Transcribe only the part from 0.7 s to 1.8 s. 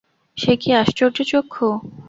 আশ্চর্য চক্ষু!